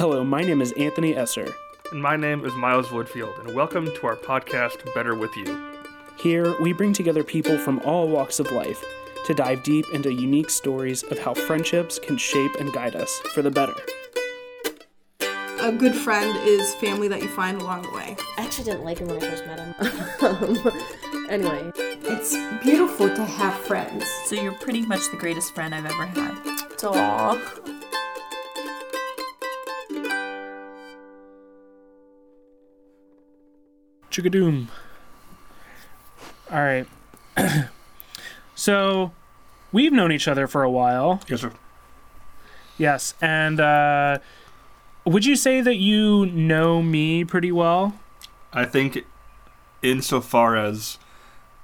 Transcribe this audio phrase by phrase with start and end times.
[0.00, 1.54] Hello, my name is Anthony Esser.
[1.92, 5.74] And my name is Miles Woodfield, and welcome to our podcast, Better With You.
[6.18, 8.82] Here, we bring together people from all walks of life
[9.26, 13.42] to dive deep into unique stories of how friendships can shape and guide us for
[13.42, 13.74] the better.
[15.60, 18.16] A good friend is family that you find along the way.
[18.38, 20.82] I actually didn't like him when I first met him.
[21.28, 21.72] anyway,
[22.04, 24.06] It's beautiful to have friends.
[24.24, 26.38] So you're pretty much the greatest friend I've ever had.
[26.84, 27.79] Aw.
[34.10, 34.68] Chigadoom.
[36.50, 36.86] All right.
[38.54, 39.12] so,
[39.72, 41.20] we've known each other for a while.
[41.28, 41.52] Yes, sir.
[42.76, 44.18] Yes, and uh,
[45.04, 47.94] would you say that you know me pretty well?
[48.52, 49.04] I think,
[49.82, 50.98] insofar as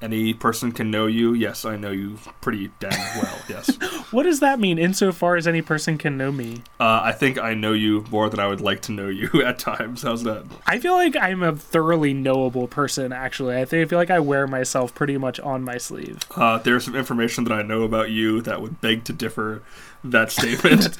[0.00, 3.38] any person can know you, yes, I know you pretty damn well.
[3.48, 3.70] Yes.
[4.10, 6.62] What does that mean, insofar as any person can know me?
[6.78, 9.58] Uh, I think I know you more than I would like to know you at
[9.58, 10.02] times.
[10.02, 10.44] How's that?
[10.66, 13.56] I feel like I'm a thoroughly knowable person, actually.
[13.56, 16.20] I think I feel like I wear myself pretty much on my sleeve.
[16.34, 19.62] Uh, there's some information that I know about you that would beg to differ
[20.04, 20.96] that statement.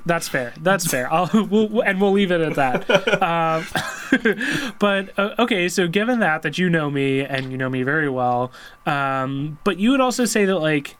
[0.06, 0.52] That's fair.
[0.60, 1.12] That's fair.
[1.12, 3.22] I'll, we'll, and we'll leave it at that.
[3.22, 3.64] um,
[4.78, 8.08] but uh, okay, so given that that you know me and you know me very
[8.08, 8.52] well,
[8.86, 10.96] um, but you would also say that like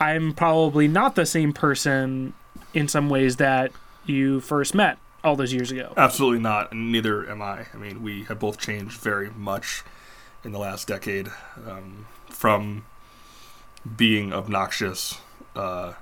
[0.00, 2.32] I'm probably not the same person
[2.72, 3.72] in some ways that
[4.06, 5.92] you first met all those years ago.
[5.96, 7.66] Absolutely not, and neither am I.
[7.74, 9.84] I mean, we have both changed very much
[10.42, 11.28] in the last decade
[11.68, 12.86] um, from
[13.96, 15.18] being obnoxious
[15.54, 15.92] uh,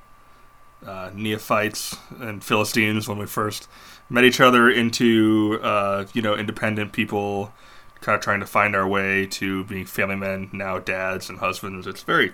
[0.87, 3.69] uh, neophytes and Philistines when we first
[4.09, 7.53] met each other into, uh, you know, independent people
[8.01, 11.87] kind of trying to find our way to being family men, now dads and husbands.
[11.87, 12.33] It's very,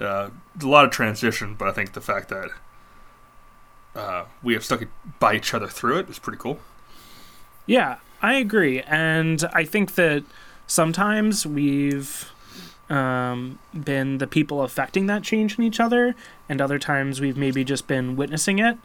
[0.00, 2.50] uh, a lot of transition, but I think the fact that
[3.94, 4.82] uh, we have stuck
[5.18, 6.58] by each other through it is pretty cool.
[7.66, 10.24] Yeah, I agree, and I think that
[10.66, 12.30] sometimes we've
[12.88, 16.14] um, been the people affecting that change in each other,
[16.48, 18.78] and other times we've maybe just been witnessing it,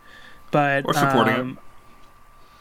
[0.51, 1.39] but Or supporting it.
[1.39, 1.59] um,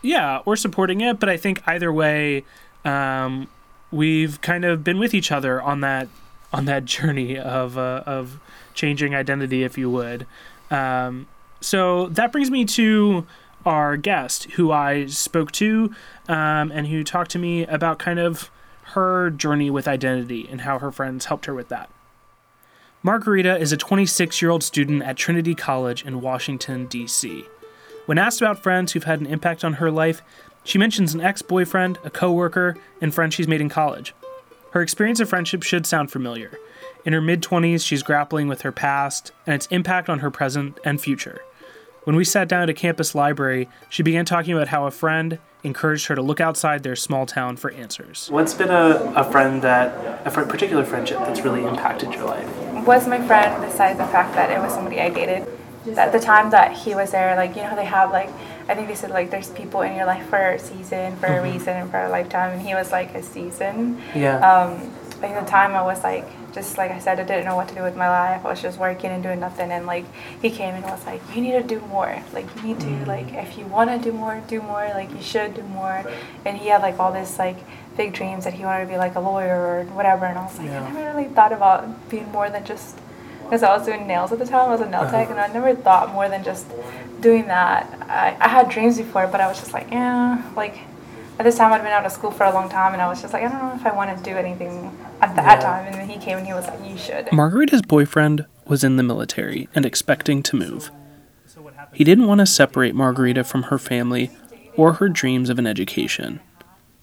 [0.02, 2.44] Yeah, or supporting it, but I think either way,
[2.84, 3.48] um,
[3.90, 6.08] we've kind of been with each other on that
[6.54, 8.40] on that journey of uh, of
[8.72, 10.26] changing identity, if you would.
[10.70, 11.26] Um,
[11.60, 13.26] so that brings me to
[13.66, 15.94] our guest, who I spoke to,
[16.28, 18.50] um, and who talked to me about kind of
[18.88, 21.88] her journey with identity and how her friends helped her with that.
[23.02, 27.44] Margarita is a 26 year old student at Trinity College in Washington, D.C.
[28.06, 30.22] When asked about friends who've had an impact on her life,
[30.62, 34.14] she mentions an ex boyfriend, a coworker, and friends she's made in college.
[34.74, 36.58] Her experience of friendship should sound familiar.
[37.04, 40.80] In her mid 20s, she's grappling with her past and its impact on her present
[40.84, 41.42] and future.
[42.02, 45.38] When we sat down at a campus library, she began talking about how a friend
[45.62, 48.28] encouraged her to look outside their small town for answers.
[48.32, 52.50] What's been a, a friend that, a friend, particular friendship that's really impacted your life?
[52.84, 55.46] was my friend besides the fact that it was somebody I dated.
[55.96, 58.30] At the time that he was there, like you know how they have like
[58.68, 61.42] I think they said like there's people in your life for a season, for a
[61.42, 64.00] reason, and for a lifetime, and he was like a season.
[64.14, 64.38] Yeah.
[64.38, 67.56] Um, like at the time I was like just like I said, I didn't know
[67.56, 68.44] what to do with my life.
[68.44, 70.04] I was just working and doing nothing, and like
[70.40, 72.22] he came and was like, you need to do more.
[72.32, 74.88] Like you need to like if you want to do more, do more.
[74.94, 76.04] Like you should do more.
[76.44, 77.56] And he had like all this like
[77.96, 80.26] big dreams that he wanted to be like a lawyer or whatever.
[80.26, 80.84] And I was like, Yeah.
[80.84, 82.98] I never really thought about being more than just
[83.44, 84.68] because I was doing nails at the time.
[84.68, 85.10] I was a nail uh-huh.
[85.10, 86.66] tech, and I never thought more than just
[87.20, 87.88] doing that.
[88.08, 90.78] I, I had dreams before, but I was just like, yeah, like
[91.38, 93.20] at this time I'd been out of school for a long time, and I was
[93.20, 95.86] just like, I don't know if I want to do anything at that time.
[95.86, 97.32] And then he came and he was like, you should.
[97.32, 100.90] Margarita's boyfriend was in the military and expecting to move.
[101.92, 104.30] He didn't want to separate Margarita from her family
[104.76, 106.40] or her dreams of an education.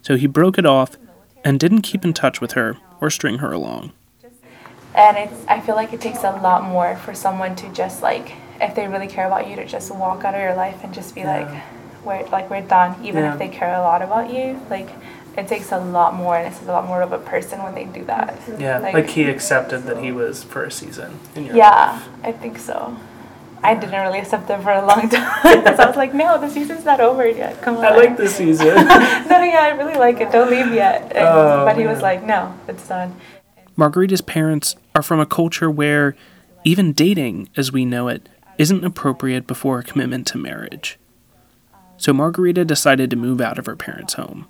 [0.02, 0.97] So he broke it off
[1.46, 3.94] and didn't keep in touch with her or string her along.
[4.94, 8.34] And it's I feel like it takes a lot more for someone to just like
[8.59, 11.16] if they really care about you to just walk out of your life and just
[11.16, 11.47] be like
[12.03, 13.34] we're like we're done even Yeah.
[13.34, 14.59] if they care a lot about you.
[14.70, 14.90] Like
[15.38, 17.85] it takes a lot more and it's a lot more of a person when they
[17.85, 18.38] do that.
[18.59, 21.20] Yeah like, like he accepted that he was for a season.
[21.35, 22.97] yeah i think so.
[23.64, 26.49] I didn't really accept them for a long time because i was like no the
[26.49, 27.61] season's not over yet.
[27.61, 28.67] Come on I like the season.
[28.67, 28.73] no
[29.29, 30.32] no, yeah i really like it.
[30.34, 31.03] Don't leave yet.
[31.16, 33.16] And- Oh, but he was like no it's done.
[33.78, 36.16] Margarita's parents are from a culture where
[36.64, 40.97] even dating as we know it isn't appropriate before a commitment to marriage.
[41.97, 44.47] So Margarita decided to move out of her parents' home.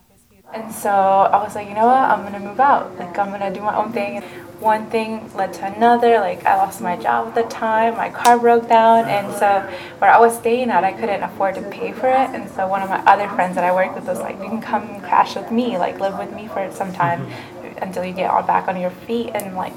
[0.53, 1.97] And so I was like, you know what?
[1.97, 2.97] I'm gonna move out.
[2.99, 4.21] Like I'm gonna do my own thing.
[4.59, 6.19] One thing led to another.
[6.19, 7.95] Like I lost my job at the time.
[7.95, 9.61] My car broke down, and so
[9.99, 12.29] where I was staying at, I couldn't afford to pay for it.
[12.35, 14.61] And so one of my other friends that I worked with was like, you can
[14.61, 17.77] come crash with me, like live with me for some time mm-hmm.
[17.83, 19.31] until you get all back on your feet.
[19.33, 19.73] And like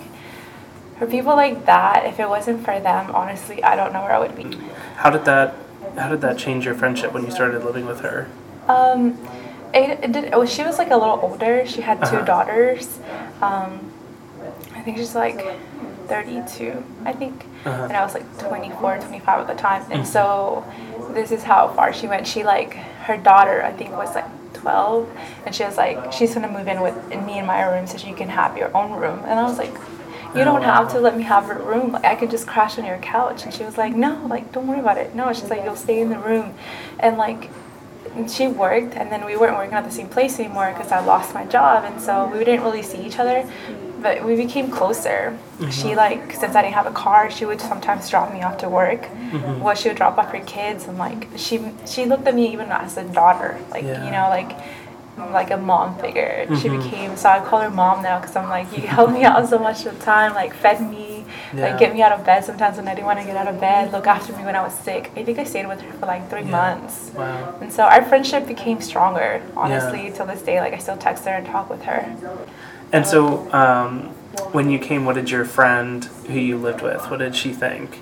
[0.99, 4.19] for people like that, if it wasn't for them, honestly, I don't know where I
[4.21, 4.57] would be.
[4.97, 5.55] How did that
[5.97, 8.29] how did that change your friendship when you started living with her?
[8.69, 9.17] Um,
[9.73, 10.35] it, it did.
[10.35, 11.65] Oh, she was like a little older.
[11.67, 12.25] She had 2 Uh-huh.
[12.25, 12.99] daughters.
[13.41, 13.93] Um,
[14.75, 15.41] I think she's like
[16.09, 17.45] 32, I think.
[17.65, 17.85] Uh-huh.
[17.85, 19.85] And I was like 24, 25 at the time.
[19.91, 20.65] And so
[21.13, 22.27] this is how far she went.
[22.27, 22.75] She like,
[23.07, 25.09] her daughter, I think, was like 12.
[25.47, 27.99] And she was like, she's to move in with in me in my room so
[27.99, 29.21] she can have your own room.
[29.27, 29.75] And I was like,
[30.35, 31.93] you Oh, don't have to let me have a room.
[31.93, 33.45] Like, I could just crash on your couch.
[33.45, 35.15] And she was like, no, like, don't worry about it.
[35.15, 36.55] No, she's like, you'll stay in the room.
[36.99, 37.51] And like,
[38.15, 41.05] and she worked and then we weren't working at the same place anymore because I
[41.05, 43.49] lost my job and so we didn't really see each other
[44.01, 45.97] but we became closer she mm-hmm.
[45.97, 49.03] like since I didn't have a car she would sometimes drop me off to work
[49.03, 49.61] mm-hmm.
[49.61, 52.69] well she would drop off her kids and like she she looked at me even
[52.71, 54.05] as a daughter like Yeah.
[54.05, 54.53] you know like
[55.17, 58.67] like a mom figure she became so I call her mom now because I'm like
[58.77, 61.25] you helped me out so much of the time like fed me
[61.55, 61.69] Yeah.
[61.71, 63.61] like get me out of bed sometimes when I didn't want to get out of
[63.61, 66.07] bed look after me when I was sick I think I stayed with her for
[66.07, 67.59] like three months Wow.
[67.61, 70.61] and so our friendship became stronger, honestly, till this day.
[70.61, 72.17] Like I still text her and talk with her.
[72.93, 74.09] And so um,
[74.53, 78.01] when you came, what did your friend who you lived with, what did she think?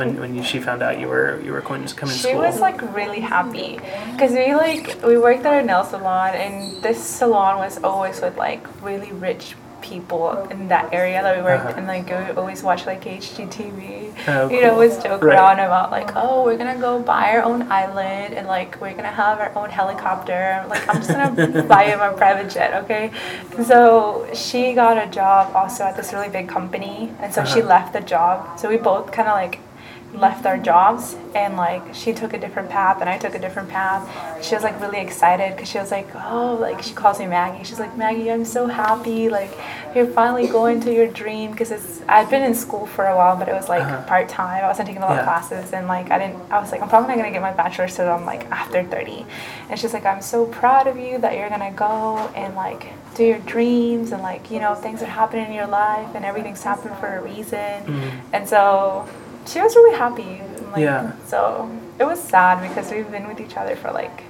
[0.00, 2.20] When, when you, she found out you were you were going to come to She
[2.22, 3.70] school, She was like really happy
[4.12, 6.54] because we like we worked at a nail salon, and
[6.86, 9.44] this salon was always with like really rich
[9.90, 10.24] people
[10.54, 11.78] in that area that we worked Uh-huh.
[11.78, 13.80] and like we always watch like HGTV.
[14.28, 14.70] Oh, you know, cool.
[14.76, 15.34] always joke Right.
[15.36, 19.16] around about like, oh, we're gonna go buy our own island and like we're gonna
[19.24, 20.42] have our own helicopter.
[20.72, 23.10] Like I'm just gonna buy him a private jet, okay?
[23.56, 27.60] And so she got a job also at this really big company, and so she
[27.60, 27.68] Uh-huh.
[27.74, 28.36] left the job.
[28.60, 29.54] So we both kind of like
[30.12, 33.68] left our jobs and like she took a different path and I took a different
[33.68, 34.42] path.
[34.44, 37.62] She was like really excited because she was like, oh, like she calls me Maggie.
[37.62, 39.28] She's like, Maggie, I'm so happy.
[39.28, 39.56] Like
[39.94, 42.00] you're finally going to your dream because it's.
[42.08, 44.02] I'd been in school for a while, but it was like Uh-huh.
[44.06, 44.64] part time.
[44.64, 45.20] I wasn't taking a lot Yeah.
[45.20, 46.42] of classes and like I didn't.
[46.50, 49.24] I was like, I'm probably not gonna get my bachelor's till I'm like after 30.
[49.68, 53.24] And she's like, I'm so proud of you that you're gonna go and like do
[53.24, 56.94] your dreams and like you know things are happening in your life and everything's happening
[56.96, 58.12] for a reason.
[58.32, 59.08] And so
[59.46, 60.22] she was really happy.
[60.22, 61.12] and, Like, Yeah.
[61.26, 64.24] So it was sad because we've been with each other for like,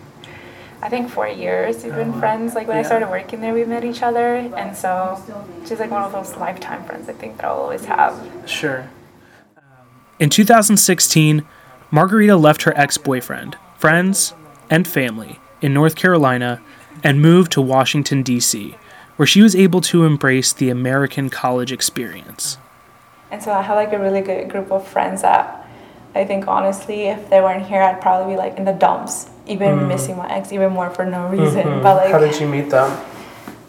[0.83, 1.85] I think four years.
[1.85, 2.55] We've been oh, friends.
[2.55, 5.23] Like when I started working there, we met each other, and so
[5.67, 7.09] she's like one of those lifetime friends.
[7.09, 8.15] I think that I'll always have.
[8.47, 8.89] Sure.
[9.57, 9.63] Um,
[10.19, 11.47] in 2016,
[11.91, 14.33] Margarita left her ex boyfriend, friends,
[14.71, 16.63] and family in North Carolina
[17.05, 18.77] and moved to Washington, D.C.,
[19.17, 22.57] where she was able to embrace the American college experience.
[23.31, 25.61] And so I have like a really good group of friends that
[26.15, 29.87] I think honestly, if they weren't here, I'd probably be like in the dumps, even
[29.87, 31.83] missing my ex even more for no reason.
[31.83, 32.91] But like, How did you meet them?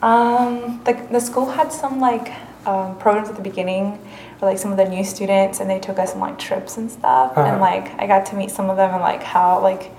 [0.01, 2.33] Um, the, the school had some like
[2.65, 3.99] um, programs at the beginning
[4.39, 6.89] for like some of the new students, and they took us on like trips and
[6.89, 7.37] stuff.
[7.37, 7.41] Uh-huh.
[7.41, 9.91] And like I got to meet some of them, and like how like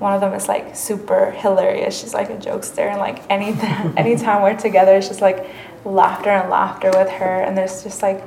[0.00, 2.00] one of them is like super hilarious.
[2.00, 5.46] She's like a jokester, and like anytime anytime we're together, it's just like
[5.84, 7.42] laughter and laughter with her.
[7.42, 8.20] And there's just like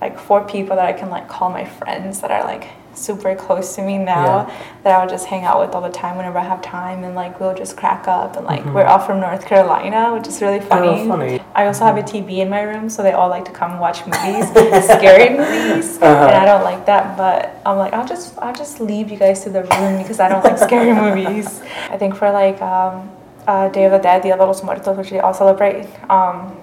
[0.00, 3.74] like four people that I can like call my friends that are like super close
[3.76, 4.54] to me now Yeah.
[4.82, 7.14] that I would just hang out with all the time whenever I have time and
[7.14, 8.72] like we'll just crack up and like Mhm.
[8.72, 11.02] we're all from North Carolina which is really funny.
[11.02, 11.40] Oh, funny.
[11.54, 13.98] I also have a TV in my room so they all like to come watch
[14.06, 14.48] movies,
[14.96, 16.26] scary movies, Uh-huh.
[16.26, 17.16] and I don't like that.
[17.18, 20.28] But I'm like, I'll just I'll just leave you guys to the room because I
[20.28, 21.60] don't like scary movies.
[21.90, 23.10] I think for like um,
[23.46, 25.86] uh, Day of the Dead, Dia de los Muertos, which they all celebrate.
[26.08, 26.56] Um,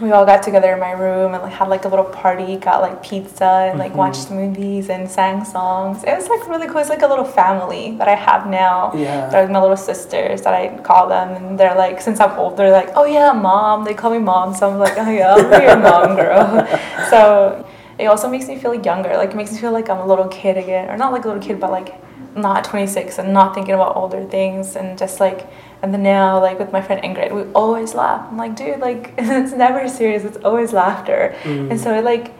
[0.00, 2.80] we all got together in my room and like had like a little party, got
[2.80, 4.36] like pizza and like watched mm-hmm.
[4.36, 6.02] movies and sang songs.
[6.04, 6.78] It was like really cool.
[6.78, 8.92] It's like a little family that I have now.
[8.94, 9.28] Yeah.
[9.28, 12.56] They're like my little sisters that I call them, and they're like, since I'm older,
[12.56, 13.84] they're like, oh yeah, mom.
[13.84, 16.66] They call me mom, so I'm like, oh yeah, I'll be your mom, girl.
[17.10, 17.66] so
[17.98, 19.16] it also makes me feel younger.
[19.16, 21.28] Like it makes me feel like I'm a little kid again, or not like a
[21.28, 21.94] little kid, but like
[22.36, 25.46] not 26 and not thinking about older things and just like.
[25.82, 28.26] And then now, like with my friend Ingrid, we always laugh.
[28.30, 30.24] I'm like, dude, like it's never serious.
[30.24, 31.34] It's always laughter.
[31.44, 32.32] And so it like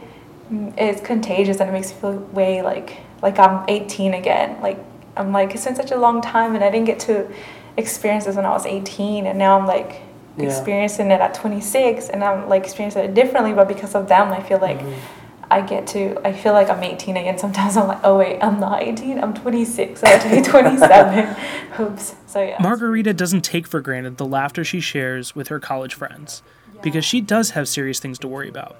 [0.51, 4.59] mm, it's contagious and it makes me feel way like like I'm 18 again.
[4.61, 4.79] Like
[5.15, 7.31] I'm like it's been such a long time and I didn't get to
[7.77, 10.01] experience this when I was 18 and now I'm like
[10.37, 10.45] Yeah.
[10.47, 14.41] experiencing it at 26 and I'm like experiencing it differently but because of them I
[14.41, 15.14] feel like Mm-hmm.
[15.49, 17.37] I get to, I feel like I'm 18 again.
[17.37, 19.19] Sometimes I'm like, oh wait, I'm not 18.
[19.19, 20.03] I'm 26.
[20.03, 21.35] I have to be 27.
[21.79, 22.15] Oops.
[22.27, 22.57] So yeah.
[22.61, 26.43] Margarita doesn't take for granted the laughter she shares with her college friends
[26.81, 28.75] because she does have serious things to worry about.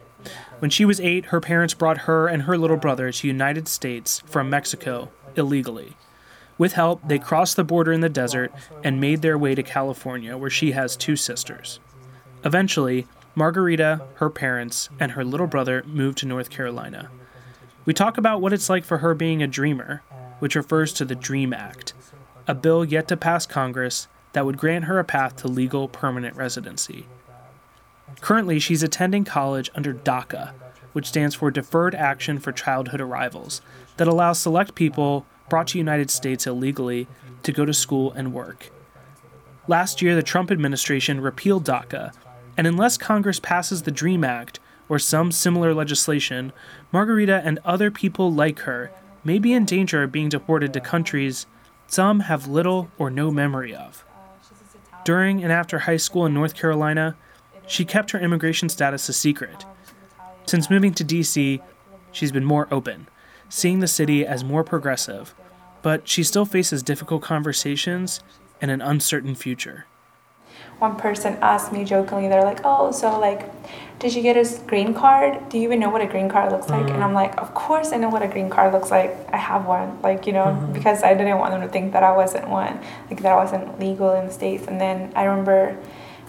[0.59, 4.21] When she was eight, her parents brought her and her little brother to United States
[4.25, 5.95] from Mexico illegally.
[6.57, 8.51] With help, they crossed the border in the desert
[8.83, 11.79] and made their way to California, where she has two sisters.
[12.45, 17.09] Eventually, Margarita, her parents, and her little brother moved to North Carolina.
[17.83, 20.03] We talk about what it's like for her being a dreamer,
[20.39, 21.93] which refers to the DREAM Act,
[22.47, 26.35] a bill yet to pass Congress that would grant her a path to legal permanent
[26.35, 27.07] residency.
[28.21, 30.53] Currently, she's attending college under DACA,
[30.93, 33.61] which stands for Deferred Action for Childhood Arrivals,
[33.97, 37.07] that allows select people brought to the United States illegally
[37.43, 38.71] to go to school and work.
[39.67, 42.13] Last year, the Trump administration repealed DACA,
[42.57, 46.53] and unless Congress passes the DREAM Act or some similar legislation,
[46.91, 48.91] Margarita and other people like her
[49.23, 51.47] may be in danger of being deported to countries
[51.87, 54.05] some have little or no memory of.
[55.03, 57.15] During and after high school in North Carolina,
[57.67, 59.65] she kept her immigration status a secret.
[60.45, 61.61] Since moving to DC,
[62.11, 63.07] she's been more open,
[63.49, 65.35] seeing the city as more progressive,
[65.81, 68.19] but she still faces difficult conversations
[68.61, 69.85] and an uncertain future.
[70.79, 73.49] One person asked me jokingly, they're like, oh, so like,
[73.99, 75.49] did you get a green card?
[75.49, 76.87] Do you even know what a green card looks like?
[76.87, 77.03] And mm.
[77.03, 79.15] I'm like, of course I know what a green card looks like.
[79.31, 80.73] I have one, like, you know, mm-hmm.
[80.73, 82.79] because I didn't want them to think that I wasn't one,
[83.09, 84.67] like that I wasn't legal in the States.
[84.67, 85.77] And then I remember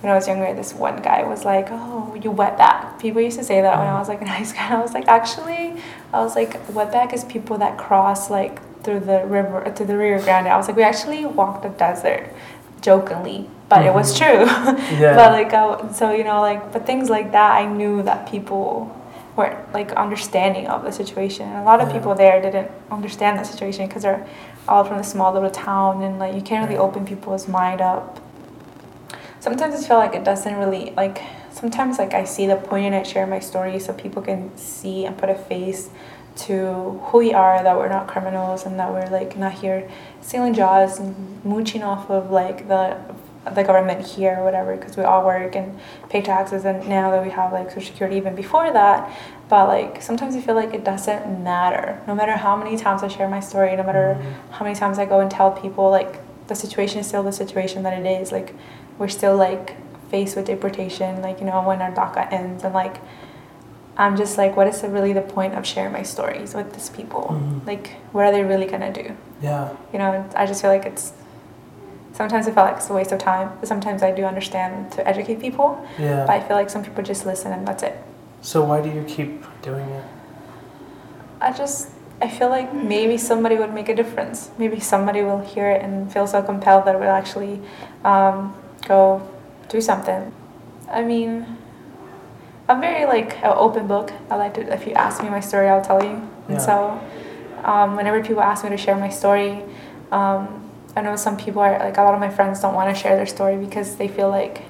[0.00, 3.44] when I was younger, this one guy was like, "Oh, you wetback." People used to
[3.44, 3.98] say that when I mm.
[3.98, 4.76] was like in high school.
[4.76, 9.24] I was like, actually, I was like, wetback is people that cross like through the
[9.26, 10.48] river to the Rio Grande.
[10.48, 12.32] I was like, we actually walked the desert,
[12.80, 14.45] jokingly, but it was mm-hmm.
[14.45, 14.76] true.
[15.00, 15.16] Yeah.
[15.16, 18.95] but like, I, so you know, like, but things like that, I knew that people
[19.37, 21.47] weren't like understanding of the situation.
[21.49, 24.26] And a lot of people there didn't understand the situation because they're
[24.68, 28.21] all from the small little town, and like you can't really open people's mind up
[29.47, 32.92] sometimes I feel like it doesn't really like sometimes like I see the point in
[32.92, 35.88] it, share my story so people can see and put a face
[36.36, 39.88] to who we are, that we're not criminals and that we're like not here
[40.20, 42.96] stealing jobs and mooching off of like the
[43.54, 45.78] the government here or whatever because we all work and
[46.10, 49.08] pay taxes and now that we have like social security even before that
[49.48, 53.08] but like sometimes i feel like it doesn't matter no matter how many times i
[53.08, 54.52] share my story no matter mm-hmm.
[54.52, 57.84] how many times i go and tell people like the situation is still the situation
[57.84, 58.52] that it is like
[58.98, 59.76] we're still like
[60.10, 62.64] faced with deportation, like, you know, when our DACA ends.
[62.64, 62.96] And like,
[63.98, 67.28] I'm just like, what is really the point of sharing my stories with these people?
[67.30, 67.66] Mm-hmm.
[67.66, 69.16] Like, what are they really gonna do?
[69.40, 69.74] Yeah.
[69.92, 71.12] You know, I just feel like it's,
[72.12, 75.06] sometimes I feel like it's a waste of time, but sometimes I do understand to
[75.08, 75.86] educate people.
[75.98, 76.26] Yeah.
[76.26, 77.98] But I feel like some people just listen and that's it.
[78.42, 80.04] So why do you keep doing it?
[81.40, 84.50] I just, I feel like maybe somebody would make a difference.
[84.58, 87.60] Maybe somebody will hear it and feel so compelled that it will actually
[88.04, 88.54] um,
[88.86, 89.26] go
[89.68, 90.32] do something.
[90.88, 91.58] I mean,
[92.68, 94.12] I'm very like an open book.
[94.30, 96.28] I like to, if you ask me my story, I'll tell you.
[96.49, 97.00] And so,
[97.64, 99.62] um, whenever people ask me to share my story,
[100.12, 100.62] um,
[100.96, 103.16] I know some people are like a lot of my friends don't want to share
[103.16, 104.62] their story because they feel like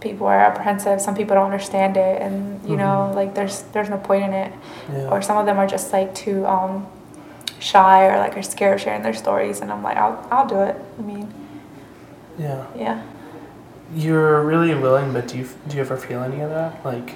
[0.00, 1.00] people are apprehensive.
[1.00, 2.78] Some people don't understand it, and you mm-hmm.
[2.78, 4.52] know, like there's there's no point in it.
[4.90, 5.08] Yeah.
[5.08, 6.86] Or some of them are just like too um,
[7.60, 9.60] shy or like are scared of sharing their stories.
[9.60, 10.76] And I'm like, I'll I'll do it.
[10.98, 11.32] I mean,
[12.38, 13.02] yeah, yeah
[13.94, 17.14] you're really willing, but do you do you ever feel any of that, like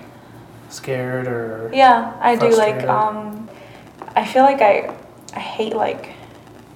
[0.68, 1.70] scared or?
[1.72, 2.56] Yeah, I do.
[2.56, 3.48] Like, um,
[4.14, 4.94] I feel like I
[5.34, 6.14] I hate like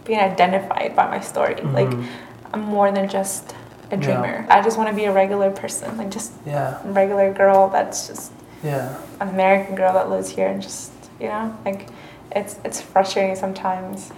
[0.05, 1.55] being identified by my story.
[1.55, 1.75] Mm-hmm.
[1.75, 2.11] Like,
[2.53, 3.55] I'm more than just
[3.91, 4.45] a dreamer.
[4.47, 4.59] Yeah.
[4.59, 8.07] I just want to be a regular person, like just yeah, a regular girl that's
[8.07, 8.33] just
[8.63, 11.89] yeah, an American girl that lives here and just you know like
[12.33, 14.13] it's it's frustrating sometimes.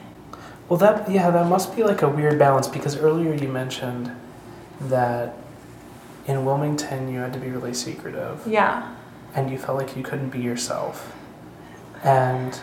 [0.68, 4.10] Well, that yeah, that must be like a weird balance because earlier you mentioned
[4.80, 5.36] that
[6.26, 8.42] in Wilmington you had to be really secretive.
[8.46, 8.94] Yeah.
[9.34, 11.14] And you felt like you couldn't be yourself.
[12.02, 12.60] And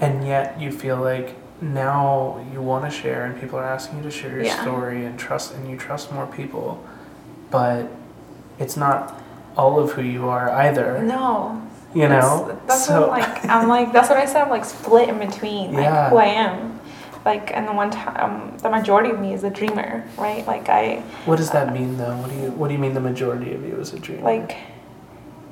[0.00, 4.04] and yet you feel like now you want to share and people are asking you
[4.04, 4.62] to share your yeah.
[4.62, 6.84] story and trust and you trust more people.
[7.50, 7.90] But
[8.58, 9.20] it's not
[9.56, 11.02] all of who you are either.
[11.02, 11.68] No.
[11.94, 12.46] You know?
[12.48, 13.08] That's, that's so.
[13.08, 15.84] what I'm like I'm like that's what I said, I'm like split in between like
[15.84, 16.10] yeah.
[16.10, 16.80] who I am
[17.24, 20.68] like and the one time um, the majority of me is a dreamer right like
[20.68, 23.00] i what does that uh, mean though what do you what do you mean the
[23.00, 24.56] majority of you is a dreamer like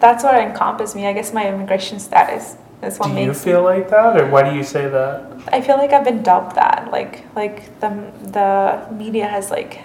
[0.00, 3.60] that's what encompasses me i guess my immigration status is what do makes you feel
[3.60, 6.56] me, like that or why do you say that i feel like i've been dubbed
[6.56, 7.88] that like like the
[8.32, 9.80] the media has like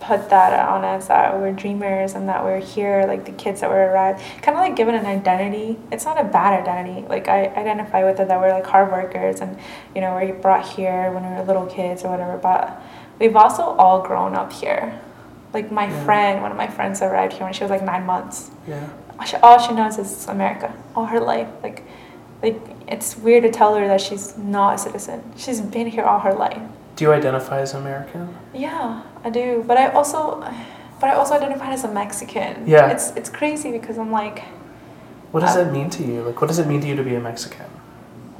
[0.00, 3.70] put that on us that we're dreamers and that we're here, like the kids that
[3.70, 5.78] were arrived, kind of like given an identity.
[5.92, 7.06] It's not a bad identity.
[7.06, 9.58] Like I identify with it that we're like hard workers and
[9.94, 12.38] you know we're brought here when we were little kids or whatever.
[12.38, 12.80] But
[13.18, 15.00] we've also all grown up here.
[15.52, 16.04] Like my yeah.
[16.04, 18.50] friend, one of my friends arrived here when she was like nine months.
[18.66, 18.88] Yeah.
[19.42, 21.48] All she knows is America all her life.
[21.62, 21.82] Like,
[22.42, 25.22] like it's weird to tell her that she's not a citizen.
[25.36, 26.62] She's been here all her life.
[26.96, 28.34] Do you identify as American?
[28.52, 29.64] Yeah, I do.
[29.66, 30.40] But I also,
[31.00, 32.66] but I also identify as a Mexican.
[32.66, 32.90] Yeah.
[32.90, 34.42] It's it's crazy because I'm like.
[35.32, 36.22] What does uh, that mean to you?
[36.22, 37.66] Like, what does it mean to you to be a Mexican?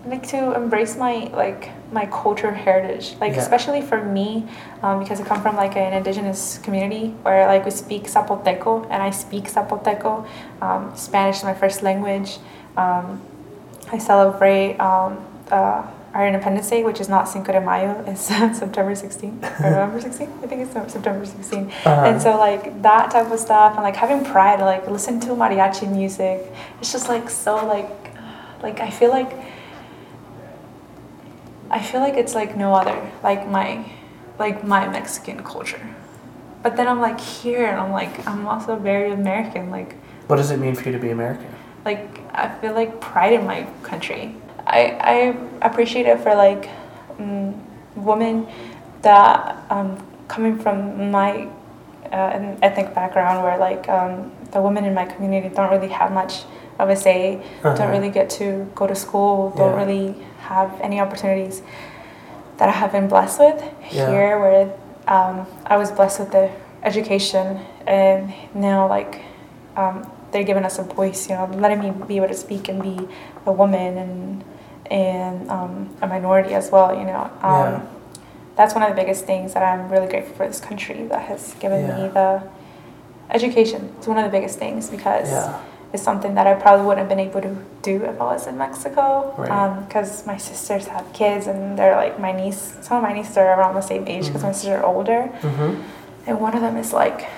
[0.04, 3.40] Like to embrace my like my culture heritage, like yeah.
[3.40, 4.46] especially for me,
[4.82, 9.02] um, because I come from like an indigenous community where like we speak Zapoteco and
[9.02, 10.26] I speak Zapoteco.
[10.62, 12.38] Um, Spanish is my first language.
[12.76, 13.20] Um,
[13.92, 18.20] I celebrate um, uh, our Independence Day, which is not Cinco de Mayo, is
[18.58, 20.44] September 16th or November 16th.
[20.44, 21.68] I think it's September 16th.
[21.68, 21.90] Uh-huh.
[21.90, 25.90] And so like that type of stuff and like having pride, like listen to mariachi
[25.90, 26.52] music.
[26.80, 28.14] It's just like so like,
[28.62, 29.30] like I feel like.
[31.70, 33.84] I feel like it's like no other, like my,
[34.38, 35.94] like my Mexican culture.
[36.62, 39.70] But then I'm like here, and I'm like I'm also very American.
[39.70, 39.94] Like.
[40.26, 41.46] What does it mean for you to be American?
[41.84, 44.34] Like I feel like pride in my country
[44.66, 46.68] I, I appreciate it for like
[47.18, 47.54] um,
[47.96, 48.46] women
[49.02, 49.98] that um,
[50.28, 51.48] coming from my
[52.12, 56.42] uh, ethnic background where like um, the women in my community don't really have much
[56.96, 57.74] say, uh-huh.
[57.74, 59.84] don't really get to go to school, don't yeah.
[59.84, 61.62] really have any opportunities
[62.58, 64.10] that I have been blessed with yeah.
[64.10, 64.72] here where
[65.06, 66.50] um, I was blessed with the
[66.82, 69.22] education and now like
[69.76, 72.82] um, they're giving us a voice, you know, letting me be able to speak and
[72.82, 73.08] be
[73.46, 74.44] a woman and
[74.90, 76.94] and um, a minority as well.
[76.94, 77.86] You know, um, yeah.
[78.56, 81.54] that's one of the biggest things that I'm really grateful for this country that has
[81.54, 81.96] given yeah.
[81.96, 82.42] me the
[83.30, 83.94] education.
[83.98, 85.30] It's one of the biggest things because
[85.92, 88.56] it's something that I probably wouldn't have been able to do if I was in
[88.56, 89.34] Mexico.
[89.36, 90.20] Because right.
[90.20, 92.76] um, my sisters have kids and they're like my niece.
[92.80, 94.46] Some of my nieces are around the same age because mm-hmm.
[94.46, 95.82] my sisters are older, mm-hmm.
[96.26, 97.28] and one of them is like.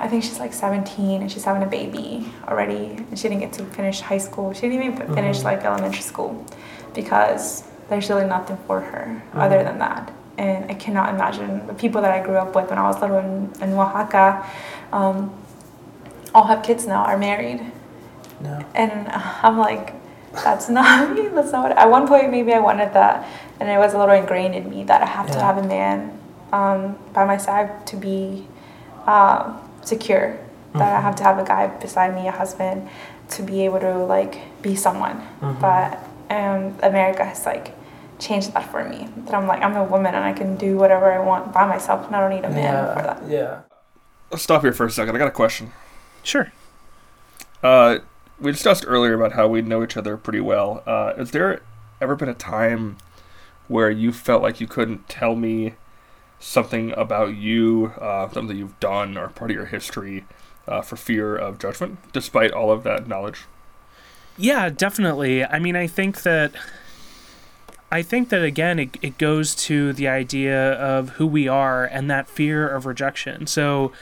[0.00, 3.04] I think she's like 17 and she's having a baby already.
[3.10, 4.52] And she didn't get to finish high school.
[4.52, 5.46] She didn't even finish mm-hmm.
[5.46, 6.46] like elementary school
[6.94, 9.40] because there's really nothing for her mm-hmm.
[9.40, 10.12] other than that.
[10.36, 13.18] And I cannot imagine the people that I grew up with when I was little
[13.18, 14.48] in, in Oaxaca
[14.92, 15.34] um,
[16.34, 17.60] all have kids now, are married.
[18.40, 18.64] No.
[18.74, 19.94] And I'm like,
[20.32, 21.28] that's not me.
[21.28, 21.78] That's not what.
[21.78, 23.28] At one point, maybe I wanted that,
[23.60, 25.34] and it was a little ingrained in me that I have yeah.
[25.34, 26.18] to have a man
[26.52, 28.46] um, by my side to be
[29.06, 30.38] uh, secure.
[30.38, 30.78] Mm-hmm.
[30.78, 31.02] That I mm-hmm.
[31.06, 32.88] have to have a guy beside me, a husband,
[33.30, 35.16] to be able to like be someone.
[35.40, 35.60] Mm-hmm.
[35.60, 35.98] But
[36.28, 37.74] and America has like
[38.18, 39.08] changed that for me.
[39.24, 42.06] That I'm like I'm a woman and I can do whatever I want by myself,
[42.06, 43.28] and I don't need a man yeah, for that.
[43.28, 43.60] Yeah.
[44.30, 45.16] Let's stop here for a second.
[45.16, 45.72] I got a question.
[46.22, 46.52] Sure.
[47.62, 47.98] Uh,
[48.40, 50.82] we discussed earlier about how we know each other pretty well.
[50.86, 51.60] Uh, has there
[52.00, 52.96] ever been a time
[53.66, 55.74] where you felt like you couldn't tell me
[56.38, 60.24] something about you, uh, something you've done, or part of your history,
[60.66, 63.44] uh, for fear of judgment, despite all of that knowledge?
[64.36, 65.44] Yeah, definitely.
[65.44, 66.52] I mean, I think that
[67.90, 72.10] I think that again it, it goes to the idea of who we are and
[72.10, 73.46] that fear of rejection.
[73.46, 73.92] So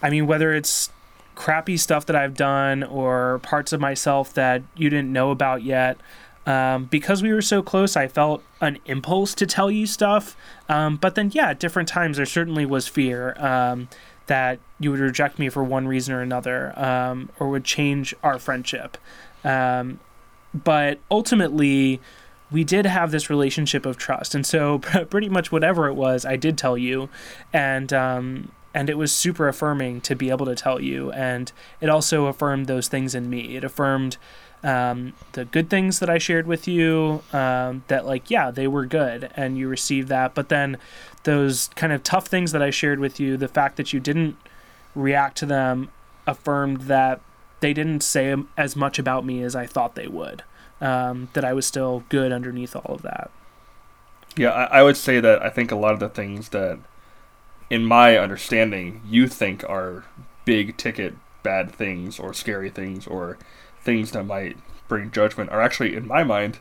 [0.00, 0.90] I mean whether it's
[1.34, 5.98] crappy stuff that I've done or parts of myself that you didn't know about yet.
[6.46, 10.36] Um, because we were so close, I felt an impulse to tell you stuff.
[10.68, 13.88] Um, but then, yeah, at different times, there certainly was fear um,
[14.26, 18.38] that you would reject me for one reason or another um, or would change our
[18.38, 18.98] friendship.
[19.42, 20.00] Um,
[20.52, 22.00] but ultimately,
[22.50, 24.78] we did have this relationship of trust, and so
[25.10, 27.08] pretty much whatever it was, I did tell you,
[27.52, 31.88] and um, and it was super affirming to be able to tell you, and it
[31.88, 33.56] also affirmed those things in me.
[33.56, 34.16] It affirmed
[34.62, 38.86] um, the good things that I shared with you, um, that like yeah, they were
[38.86, 40.34] good, and you received that.
[40.34, 40.78] But then
[41.22, 44.36] those kind of tough things that I shared with you, the fact that you didn't
[44.94, 45.90] react to them,
[46.26, 47.20] affirmed that
[47.60, 50.42] they didn't say as much about me as I thought they would.
[50.80, 53.30] Um, that I was still good underneath all of that.
[54.36, 56.78] Yeah, I, I would say that I think a lot of the things that,
[57.70, 60.04] in my understanding, you think are
[60.44, 63.38] big ticket bad things or scary things or
[63.80, 64.56] things that might
[64.88, 66.58] bring judgment are actually, in my mind,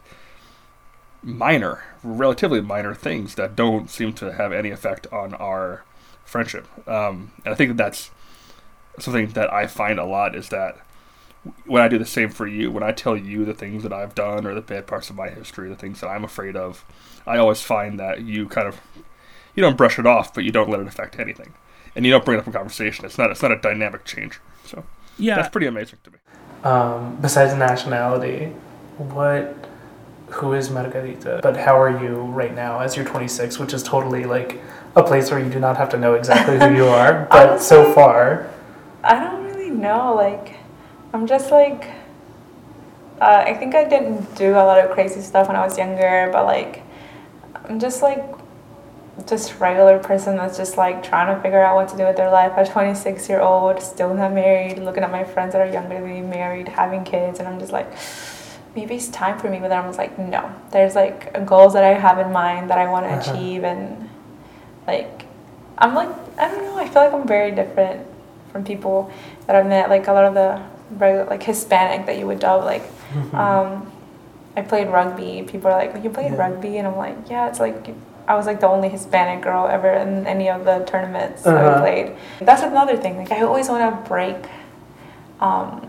[1.24, 5.84] minor, relatively minor things that don't seem to have any effect on our
[6.26, 6.68] friendship.
[6.88, 8.12] Um, and I think that that's
[9.00, 10.78] something that I find a lot is that
[11.66, 14.16] when I do the same for you, when I tell you the things that I've
[14.16, 16.86] done or the bad parts of my history, the things that I'm afraid of,
[17.26, 18.80] I always find that you kind of
[19.56, 21.54] you don't brush it off, but you don't let it affect anything.
[21.96, 23.06] and you don't bring it up in conversation.
[23.06, 24.40] It's not it's not a dynamic change.
[24.66, 24.84] So
[25.20, 25.36] Yeah.
[25.36, 26.18] that's pretty amazing to me.
[26.64, 28.48] Um, besides nationality,
[28.98, 29.54] what,
[30.30, 31.40] who is Margarita?
[31.44, 34.60] But how are you right now as you're 26, which is totally like
[34.96, 37.28] a place where you do not have to know exactly who you are.
[37.32, 38.50] But so far,
[39.04, 40.16] I don't really know.
[40.16, 40.56] Like,
[41.14, 41.92] I'm just like,
[43.22, 46.30] uh, I think I didn't do a lot of crazy stuff when I was younger,
[46.32, 46.82] but like,
[47.66, 48.24] I'm just like,
[49.28, 52.32] just regular person that's just like trying to figure out what to do with their
[52.32, 52.52] life.
[52.58, 56.06] I'm 26 year old, still not married, looking at my friends that are younger than
[56.10, 57.88] me, married, having kids, and I'm just like,
[58.76, 59.60] maybe it's time for me.
[59.60, 60.52] But then I'm just like, no.
[60.72, 63.32] There's like goals that I have in mind that I want to Uh-huh.
[63.38, 64.10] achieve, and
[64.88, 65.26] like,
[65.78, 66.78] I'm like, I don't know.
[66.78, 68.06] I feel like I'm very different
[68.52, 69.12] from people
[69.46, 69.90] that I've met.
[69.90, 70.60] Like a lot of the
[70.98, 72.64] regular, like Hispanic that you would dub.
[72.64, 72.84] Like,
[73.34, 73.92] um,
[74.58, 75.44] I played rugby.
[75.48, 76.38] People are like, "You played Yeah.
[76.48, 77.88] rugby?" And I'm like, "Yeah." It's like
[78.28, 81.82] I was like the only Hispanic girl ever in any of the tournaments I Uh-huh.
[81.82, 82.16] played.
[82.42, 83.18] That's another thing.
[83.18, 84.38] Like I always want to break,
[85.40, 85.82] um,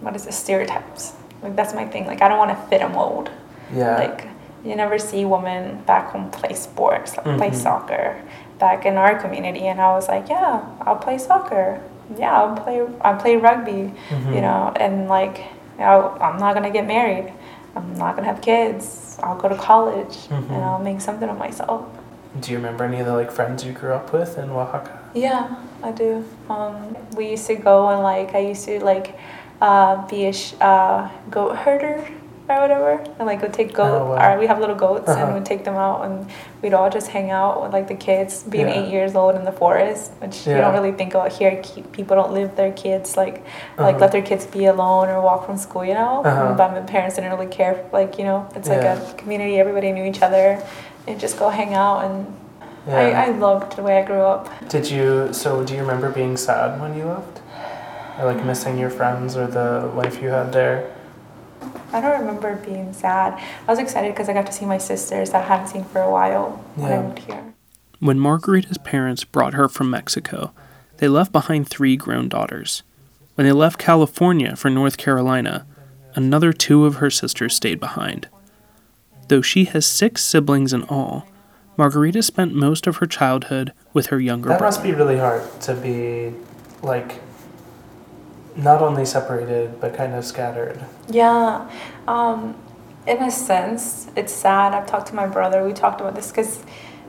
[0.00, 0.32] what is it?
[0.34, 1.14] Stereotypes.
[1.42, 2.06] Like that's my thing.
[2.06, 3.30] Like I don't want to fit a mold.
[3.72, 3.96] yeah.
[3.96, 4.28] Like
[4.64, 7.54] you never see women back home play sports, like play Mhm.
[7.54, 8.16] soccer.
[8.58, 11.80] Back in our community, and I was like, yeah, I'll play soccer.
[12.16, 12.80] Yeah, I'll play.
[13.02, 13.92] I'll play rugby.
[14.10, 14.34] Mhm.
[14.34, 15.40] You know, and like,
[15.78, 17.32] know, I'm not gonna get married.
[17.76, 18.84] I'm not gonna have kids.
[19.22, 20.50] I'll go to college Mhm.
[20.50, 21.82] and I'll make something of myself.
[22.40, 24.98] Do you remember any of the like friends you grew up with in Oaxaca?
[25.14, 25.46] Yeah,
[25.82, 26.24] I do.
[26.50, 29.16] Um, we used to go and like I used to like
[29.60, 32.04] uh, be a sh- uh, goat herder
[32.48, 34.00] or whatever, and like we'd take goat.
[34.02, 34.34] Oh, wow.
[34.34, 35.24] Or we have little goats Uh-huh.
[35.24, 36.26] and would take them out, and
[36.62, 38.74] we'd all just hang out with like the kids, being Yeah.
[38.80, 41.62] eight years old in the forest, which you don't really think about here.
[41.92, 43.42] People don't leave their kids like
[43.78, 43.98] like Uh-huh.
[44.00, 46.22] let their kids be alone or walk from school, you know.
[46.24, 46.54] Uh-huh.
[46.58, 47.76] But my parents didn't really care.
[47.92, 48.98] Like you know, it's like Yeah.
[49.00, 49.58] a community.
[49.58, 50.58] Everybody knew each other,
[51.06, 52.26] and just go hang out and.
[52.86, 52.98] Yeah.
[52.98, 54.42] I, I loved the way I grew up.
[54.68, 55.32] Did you?
[55.32, 57.40] So, do you remember being sad when you left,
[58.20, 60.84] or like missing your friends or the life you had there?
[61.94, 63.40] I don't remember being sad.
[63.66, 66.00] I was excited because I got to see my sisters that I hadn't seen for
[66.00, 67.54] a while when I moved here.
[68.00, 70.52] When Margarita's parents brought her from Mexico,
[70.96, 72.82] they left behind three grown daughters.
[73.36, 75.66] When they left California for North Carolina,
[76.16, 78.28] another two of her sisters stayed behind.
[79.28, 81.26] Though she has six siblings in all,
[81.76, 84.76] Margarita spent most of her childhood with her younger That brother.
[84.76, 86.32] must be really hard to be,
[86.82, 87.20] like,
[88.56, 90.78] not only separated but kind of scattered.
[91.08, 91.68] Yeah,
[92.06, 92.54] um,
[93.06, 94.72] in a sense, it's sad.
[94.74, 95.64] I've talked to my brother.
[95.64, 96.62] We talked about this because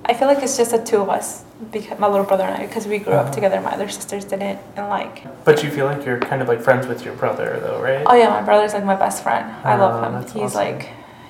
[0.06, 2.68] I feel like it's just the two of us, because my little brother and I,
[2.68, 3.28] because we grew Uh-huh.
[3.30, 3.60] up together.
[3.62, 6.86] My other sisters didn't, and like, But you feel like you're kind of like friends
[6.88, 8.04] with your brother, though, right?
[8.06, 9.46] oh yeah, my brother's like my best friend.
[9.64, 10.22] I Oh, love him.
[10.42, 10.60] He's awesome.
[10.62, 10.90] like,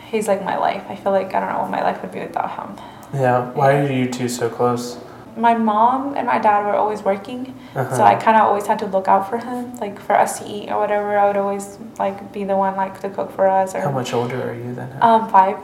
[0.10, 0.84] he's like my life.
[0.90, 2.76] I feel like I don't know what my life would be without him.
[3.14, 3.52] Yeah.
[3.52, 4.98] Why are you two so close?
[5.38, 7.96] My mom and my dad were always working, Uh-huh.
[7.98, 10.46] So I kind of always had to look out for him, like for us to
[10.48, 11.18] eat or whatever.
[11.18, 13.76] I would always like be the one like to cook for us.
[13.76, 14.90] Or How much older are you then?
[15.02, 15.58] um five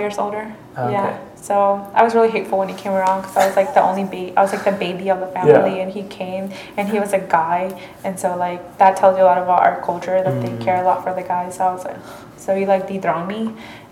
[0.00, 0.46] years older.
[0.78, 0.92] Okay.
[0.92, 1.18] Yeah.
[1.48, 1.54] So
[1.94, 4.32] I was really hateful when he came around because I was like the only baby.
[4.36, 5.82] I was like the baby of the family, Yeah.
[5.84, 6.44] and he came
[6.78, 7.62] and he was a guy,
[8.04, 10.42] and so like that tells you a lot about our culture that Mm.
[10.58, 11.56] they care a lot for the guys.
[11.56, 12.00] So I was like,
[12.44, 13.42] so he like dethroned me,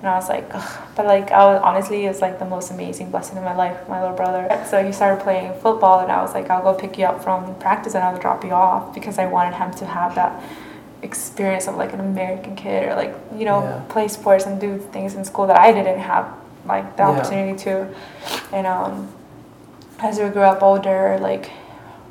[0.07, 0.89] and I was like, Ugh.
[0.95, 4.01] but like I was honestly it's like the most amazing blessing in my life, my
[4.01, 4.43] little brother.
[4.71, 7.55] So he started playing football, and I was like, I'll go pick you up from
[7.57, 10.43] practice, and I'll drop you off because I wanted him to have that
[11.03, 13.83] experience of like an American kid or like you know Yeah.
[13.89, 16.27] play sports and do things in school that I didn't have
[16.67, 17.11] like the Yeah.
[17.11, 17.73] opportunity to.
[18.53, 19.09] And um,
[20.01, 21.51] as we grew up older, like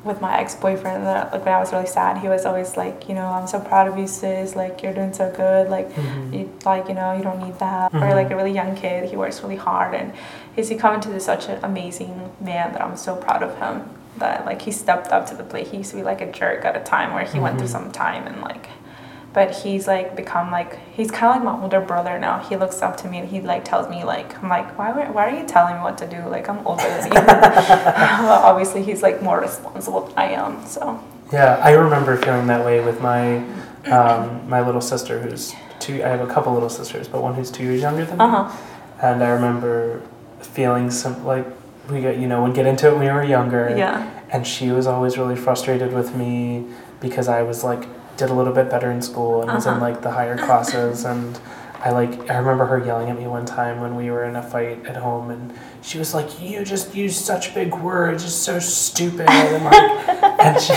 [0.06, 3.14] with my ex-boyfriend, uh, like when I was really sad, he was always like, you
[3.14, 4.54] know, I'm so proud of you, sis.
[4.56, 5.68] Like you're doing so good.
[5.68, 6.32] Like Mhm.
[6.32, 7.92] you like you know you don't need that.
[7.94, 8.14] Or Mhm.
[8.14, 10.12] like a really young kid, he works really hard and
[10.54, 13.90] he's become into such an amazing man that I'm so proud of him.
[14.18, 15.66] That like he stepped up to the plate.
[15.68, 17.72] He used to be like a jerk at a time where he went through Mhm.
[17.78, 18.68] some time and like
[19.36, 22.38] but he's like become like he's kind of like my older brother now.
[22.38, 25.28] He looks up to me and he like tells me like I'm like why why
[25.28, 26.26] are you telling me what to do?
[26.26, 27.18] Like I'm older than you.
[28.48, 30.64] obviously he's like more responsible than I am.
[30.64, 30.98] So
[31.34, 33.44] Yeah, I remember feeling that way with my
[33.92, 36.02] um, my little sister, who's two.
[36.02, 38.24] I have a couple little sisters, but one who's two years younger than me.
[38.24, 38.56] uh huh.
[39.02, 40.00] And I remember
[40.40, 41.46] feeling some like
[41.90, 43.74] we got you know would get into it when we were younger.
[43.76, 44.10] Yeah.
[44.30, 46.64] And she was always really frustrated with me
[47.00, 49.80] because I was like did a little bit better in school and was in Uh-huh.
[49.82, 51.38] like the higher classes and
[51.84, 54.42] I like I remember her yelling at me one time when we were in a
[54.42, 55.52] fight at home and
[55.82, 60.08] she was like you just use such big words it's so stupid and like
[60.44, 60.72] and she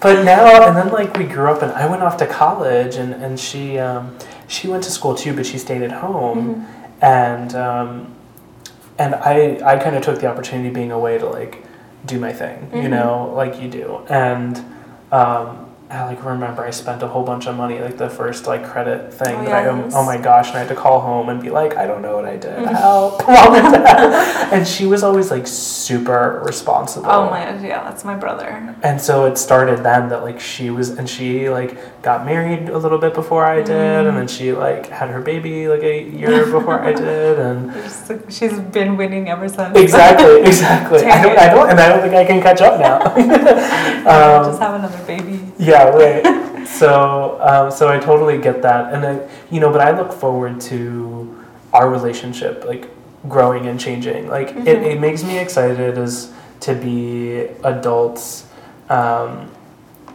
[0.00, 3.12] but now and then like we grew up and I went off to college and
[3.22, 4.16] and she um,
[4.48, 6.66] she went to school too but she stayed at home
[7.02, 8.14] and um,
[8.98, 11.64] and I I kind of took the opportunity being away to like
[12.06, 12.82] do my thing, Mhm.
[12.84, 14.00] you know, like you do.
[14.08, 14.56] And
[15.12, 18.62] um, I like remember I spent a whole bunch of money, like the first like
[18.62, 19.94] credit thing Oh, that I yes.
[19.96, 22.14] oh my gosh, and I had to call home and be like, I don't know
[22.14, 22.74] what I did, Mhm.
[22.76, 24.52] help, mom and dad.
[24.52, 27.10] and she was always like super responsible.
[27.10, 28.74] Oh my gosh, yeah, that's my brother.
[28.82, 32.76] And so it started then that like she was and she like got married a
[32.76, 36.44] little bit before I did, and then she like had her baby like a year
[36.44, 37.72] before I did, and
[38.28, 39.74] She's been winning ever since.
[39.74, 41.04] exactly, exactly.
[41.06, 43.00] I don't, I don't, and I don't think I can catch up now.
[44.04, 45.40] um, Just have another baby.
[45.58, 46.66] yeah, right.
[46.66, 50.60] So, um, so I totally get that, and I, you know, but I look forward
[50.62, 52.88] to our relationship, like
[53.28, 54.28] growing and changing.
[54.28, 54.84] Like it, Mhm.
[54.86, 58.46] it makes me excited as to be adults,
[58.90, 59.50] um,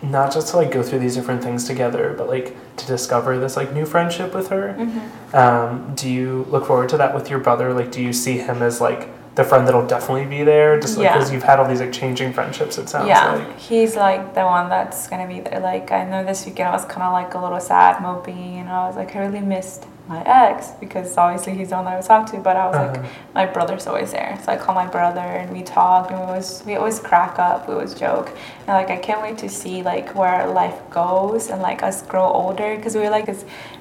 [0.02, 3.56] not just to like go through these different things together, but like to discover this
[3.58, 4.76] like new friendship with her.
[4.78, 5.36] Mm-hmm.
[5.36, 7.74] Um, do you look forward to that with your brother?
[7.74, 11.06] Like, do you see him as like the friend that'll definitely be there, just like
[11.06, 11.14] Yeah.
[11.14, 12.78] because you've had all these like changing friendships?
[12.78, 13.58] It sounds yeah, like.
[13.60, 15.60] he's like the one that's gonna be there.
[15.60, 18.70] Like I know this weekend I was kind of like a little sad, mopey, and
[18.70, 22.08] I was like I really missed my ex because obviously he's the one I was
[22.08, 22.44] talking to.
[22.44, 23.08] But I was like Uh-huh.
[23.34, 26.62] my brother's always there, so I call my brother and we talk and we always
[26.66, 28.30] we always crack up, we always joke,
[28.68, 32.26] and like I can't wait to see like where life goes and like us grow
[32.26, 33.28] older because we were like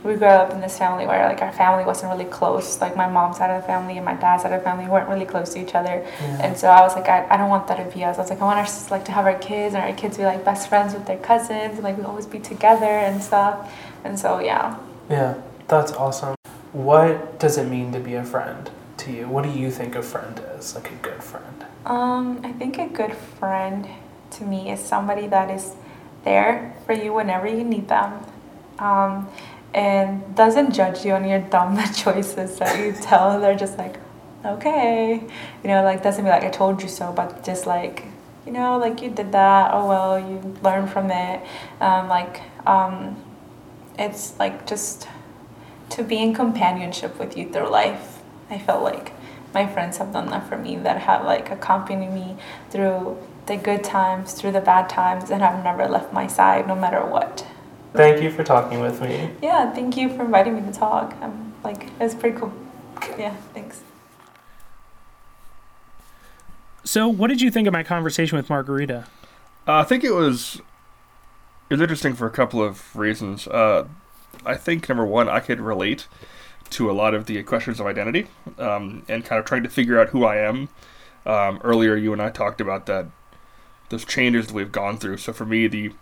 [0.05, 2.81] we grew up in this family where like our family wasn't really close.
[2.81, 5.09] Like my mom's side of the family and my dad's side of the family weren't
[5.09, 5.97] really close to each other.
[6.21, 6.43] Yeah.
[6.45, 8.17] And so I was like, I, I don't want that to be us.
[8.19, 10.25] I was like, I want us like to have our kids and our kids be
[10.25, 13.57] like best friends with their cousins and like we always be together and stuff.
[14.05, 14.77] And so yeah.
[15.11, 15.35] Yeah,
[15.73, 16.35] that's awesome.
[16.73, 19.27] What does it mean to be a friend to you?
[19.27, 20.75] What do you think a friend is?
[20.75, 21.65] Like a good friend?
[21.87, 23.89] Um, I think a good friend
[24.33, 25.75] to me is somebody that is
[26.25, 28.23] there for you whenever you need them.
[28.79, 29.31] Um,
[29.73, 33.41] and doesn't judge you on your dumb choices that you tell.
[33.41, 33.97] They're just like,
[34.45, 35.25] okay.
[35.63, 38.05] You know, like doesn't be like I told you so, but just like,
[38.45, 39.71] you know, like you did that.
[39.73, 41.41] Oh well, you learn from it.
[41.81, 43.17] Um, like, um,
[43.99, 45.09] it's like just
[45.93, 48.23] to be in companionship with you through life.
[48.51, 49.13] I felt like
[49.55, 52.37] my friends have done that for me that have like accompanied me
[52.71, 56.75] through the good times, through the bad times, and have never left my side no
[56.75, 57.47] matter what.
[57.93, 59.31] Thank you for talking with me.
[59.43, 61.15] Yeah, thank you for inviting me to talk.
[61.21, 62.53] I'm like, it's pretty cool.
[63.19, 63.83] Yeah, thanks.
[66.85, 69.07] So, what did you think of my conversation with Margarita?
[69.69, 70.61] Uh, I think it was
[71.69, 73.47] it was interesting for a couple of reasons.
[73.47, 73.87] Uh,
[74.45, 76.07] I think number one, I could relate
[76.71, 78.27] to a lot of the questions of identity
[78.59, 80.69] um, and kind of trying to figure out who I am.
[81.25, 83.07] Um, earlier, you and I talked about that
[83.91, 85.19] those changes that we've gone through.
[85.19, 85.93] So for me, the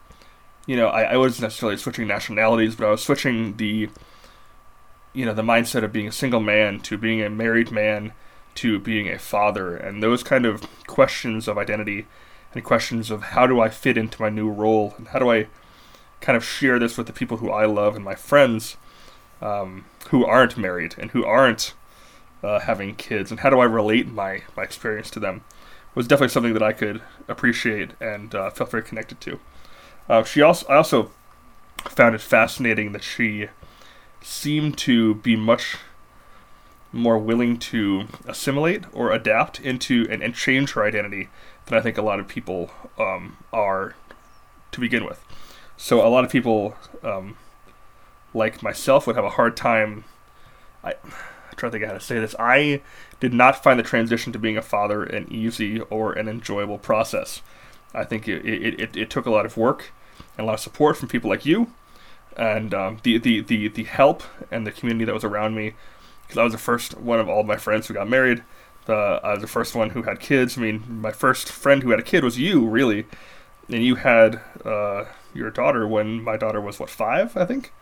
[0.67, 3.91] you know I, I wasn't necessarily switching nationalities, but I was switching the
[5.13, 8.13] you know the mindset of being a single man to being a married man
[8.57, 12.07] to being a father, and those kind of questions of identity
[12.55, 15.47] and questions of how do I fit into my new role and how do I
[16.21, 18.77] kind of share this with the people who I love and my friends
[19.41, 21.75] um, who aren't married and who aren't
[22.43, 25.43] uh, having kids and how do I relate my, my experience to them
[25.95, 29.41] was definitely something that I could appreciate and uh, felt very connected to.
[30.09, 31.11] Uh, she also I also
[31.89, 33.49] found it fascinating that she
[34.23, 35.77] seemed to be much
[36.93, 41.29] more willing to assimilate or adapt into and, and change her identity
[41.67, 43.95] than I think a lot of people um, are
[44.73, 45.25] to begin with.
[45.83, 47.39] So a lot of people, um,
[48.35, 50.05] like myself, would have a hard time.
[50.85, 50.93] I,
[51.57, 52.35] trying to think how to say this.
[52.39, 52.83] I
[53.19, 57.41] did not find the transition to being a father an easy or an enjoyable process.
[57.95, 59.91] I think it, it, it, it took a lot of work
[60.37, 61.73] and a lot of support from people like you,
[62.37, 65.73] and um, the, the, the, the help and the community that was around me.
[66.23, 68.45] Because I was the first one of all my friends who got married.
[68.85, 70.59] The, I was the first one who had kids.
[70.59, 73.07] I mean, my first friend who had a kid was you, really,
[73.71, 77.73] and you had uh, your daughter when my daughter was what five, I think.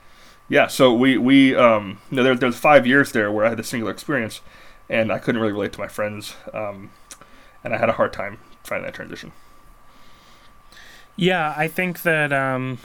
[0.48, 3.50] Yeah, so we we um, you know, there there was five years there where I
[3.50, 4.40] had a singular experience,
[4.88, 6.90] and I couldn't really relate to my friends, um,
[7.62, 9.32] and I had a hard time finding that transition.
[11.16, 12.78] Yeah, I think that um,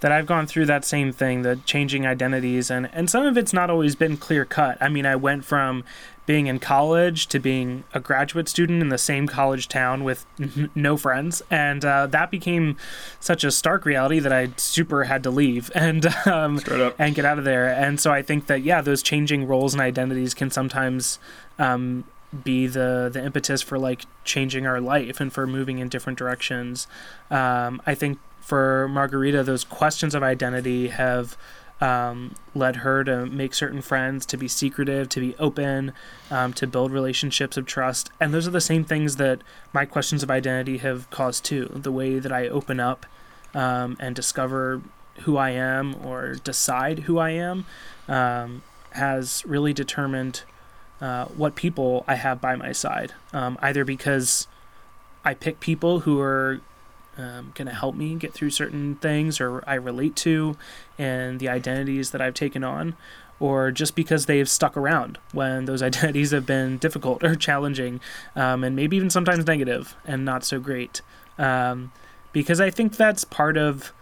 [0.00, 3.52] that I've gone through that same thing, the changing identities, and and some of it's
[3.52, 4.78] not always been clear cut.
[4.80, 5.84] I mean, I went from
[6.26, 10.26] being in college to being a graduate student in the same college town with
[10.74, 12.76] no friends, and uh, that became
[13.18, 16.60] such a stark reality that I super had to leave and um,
[16.98, 17.68] and get out of there.
[17.68, 21.18] And so I think that yeah, those changing roles and identities can sometimes
[21.58, 22.04] um,
[22.44, 26.86] be the the impetus for like changing our life and for moving in different directions.
[27.30, 31.36] Um, I think for Margarita, those questions of identity have
[31.80, 35.92] um, led her to make certain friends, to be secretive, to be open,
[36.30, 38.10] um, to build relationships of trust.
[38.20, 39.40] And those are the same things that
[39.72, 41.70] my questions of identity have caused too.
[41.74, 43.06] The way that I open up
[43.54, 44.82] um, and discover
[45.20, 47.66] who I am or decide who I am
[48.08, 50.42] um, has really determined
[51.00, 53.14] uh, what people I have by my side.
[53.32, 54.46] Um, either because
[55.24, 56.60] I pick people who are
[57.20, 60.56] um, going to help me get through certain things or I relate to
[60.98, 62.96] and the identities that I've taken on,
[63.38, 68.00] or just because they've stuck around when those identities have been difficult or challenging,
[68.34, 71.02] um, and maybe even sometimes negative and not so great.
[71.38, 71.92] Um,
[72.32, 73.92] because I think that's part of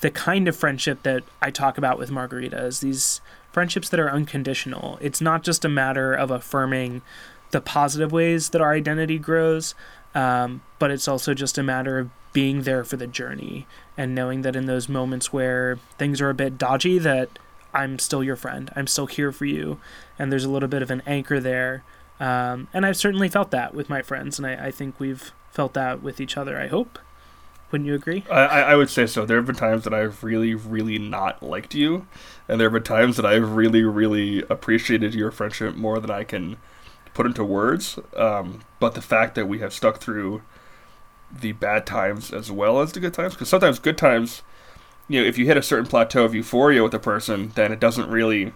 [0.00, 3.20] the kind of friendship that I talk about with Margarita is these
[3.52, 4.98] friendships that are unconditional.
[5.00, 7.02] It's not just a matter of affirming
[7.52, 9.74] the positive ways that our identity grows,
[10.16, 14.42] um, but it's also just a matter of being there for the journey and knowing
[14.42, 17.28] that in those moments where things are a bit dodgy that
[17.72, 18.72] i'm still your friend.
[18.74, 19.78] I'm still here for you.
[20.18, 21.84] And there's a little bit of an anchor there.
[22.18, 25.74] Um, and i've certainly felt that with my friends and I, I, think we've felt
[25.74, 26.98] that with each other i hope.
[27.70, 28.24] Wouldn't you agree?
[28.30, 29.26] I, I would say so.
[29.26, 32.06] There have been times that i've really really not liked you
[32.48, 36.24] and there have been times that i've really really appreciated your friendship more than i
[36.24, 36.56] can
[37.16, 40.42] put into words um, but the fact that we have stuck through
[41.32, 44.42] the bad times as well as the good times because sometimes good times
[45.08, 47.80] you know if you hit a certain plateau of euphoria with a person then it
[47.80, 48.52] doesn't really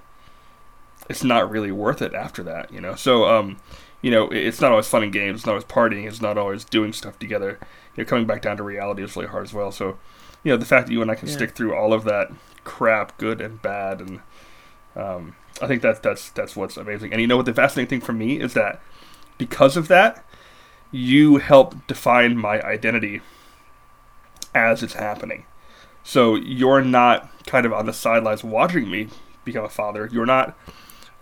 [1.08, 2.94] it's not really worth it after that you know?
[2.94, 3.56] So um
[4.02, 6.64] you know it's not always fun and games it's not always partying it's not always
[6.64, 7.58] doing stuff together.
[7.96, 9.72] You know coming back down to reality is really hard as well.
[9.72, 9.98] So
[10.44, 11.34] you know the fact that you and i can yeah.
[11.34, 12.30] stick through all of that
[12.64, 14.20] crap good and bad and
[15.00, 18.04] um i think that that's that's what's amazing and you know what the fascinating thing
[18.04, 18.80] for me is that
[19.38, 20.24] because of that
[20.92, 23.20] you help define my identity
[24.54, 25.44] as it's happening.
[26.02, 29.08] So you're not kind of on the sidelines watching me
[29.44, 30.08] become a father.
[30.10, 30.56] You're not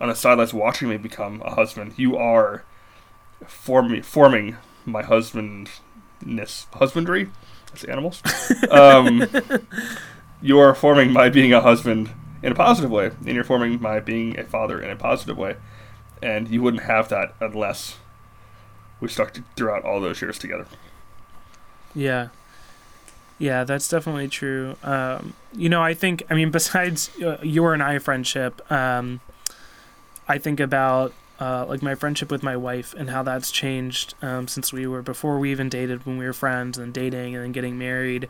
[0.01, 1.95] on the sidelines watching me become a husband.
[1.97, 2.65] You are
[3.47, 7.29] forming forming my husbandness husbandry
[7.75, 8.23] as animals.
[8.71, 9.27] um,
[10.41, 12.11] you are forming my being a husband
[12.43, 15.57] in a positive way, and you're forming my being a father in a positive way.
[16.23, 17.97] And you wouldn't have that unless
[19.01, 20.67] we stuck throughout all those years together.
[21.95, 22.29] Yeah.
[23.39, 24.77] Yeah, that's definitely true.
[24.83, 29.21] Um, you know, I think, I mean, besides uh, your and I friendship, um,
[30.27, 34.49] I think about uh, like my friendship with my wife and how that's changed um,
[34.49, 37.53] since we were before we even dated when we were friends and dating and then
[37.53, 38.29] getting married.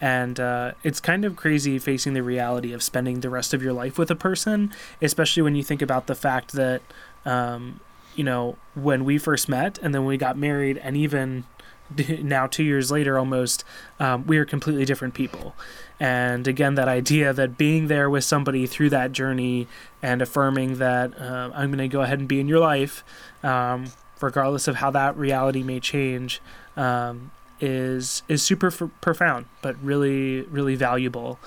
[0.00, 3.72] And uh, it's kind of crazy facing the reality of spending the rest of your
[3.72, 6.82] life with a person, especially when you think about the fact that
[7.24, 7.80] um,
[8.14, 11.44] you know, when we first met and then we got married, and even
[12.22, 13.64] now two years later almost,
[13.98, 15.54] um, we are completely different people.
[16.00, 19.68] And again, that idea that being there with somebody through that journey
[20.02, 23.04] and affirming that uh, I'm going to go ahead and be in your life,
[23.42, 26.40] um, regardless of how that reality may change,
[26.74, 31.38] um, is is super f- profound, but really really valuable.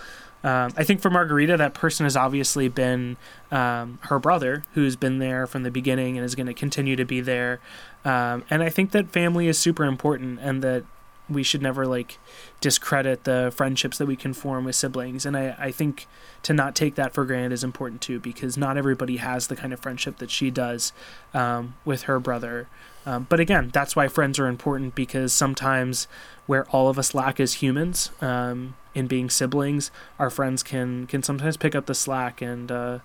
[0.44, 3.18] Um, I think for Margarita, that person has obviously been
[3.50, 7.06] um, her brother, who's been there from the beginning and is going to continue to
[7.06, 7.60] be there.
[8.04, 10.84] Um, and I think that family is super important, and that
[11.30, 12.18] we should never like
[12.62, 15.26] discredit the friendships that we can form with siblings.
[15.26, 16.08] And I, I think
[16.44, 19.74] to not take that for granted is important too, because not everybody has the kind
[19.74, 20.94] of friendship that she does
[21.34, 22.68] um, with her brother.
[23.06, 26.08] Um, but again, that's why friends are important because sometimes
[26.46, 31.24] where all of us lack as humans, um, in being siblings, our friends can can
[31.24, 33.00] sometimes pick up the slack and uh,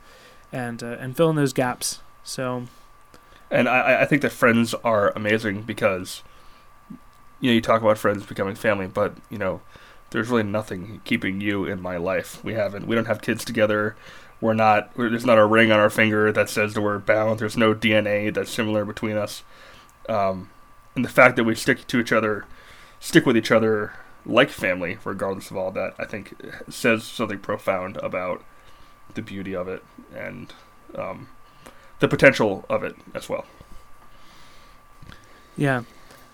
[0.53, 2.01] and uh, and fill in those gaps.
[2.25, 2.65] So,
[3.51, 6.23] and I, I think that friends are amazing because
[7.41, 9.61] you know you talk about friends becoming family, but you know
[10.11, 12.43] there's really nothing keeping you in my life.
[12.45, 13.97] We haven't we don't have kids together.
[14.41, 17.41] We're not we're, there's not a ring on our finger that says that we're bound.
[17.41, 19.43] There's no DNA that's similar between us.
[20.09, 20.51] Um,
[20.95, 22.47] and the fact that we stick to each other,
[22.99, 23.93] stick with each other
[24.25, 26.35] like family, regardless of all that, I think
[26.69, 28.43] says something profound about
[29.15, 29.83] the beauty of it
[30.15, 30.53] and
[30.95, 31.29] um,
[32.01, 33.47] the potential of it as well.
[35.57, 35.83] Yeah,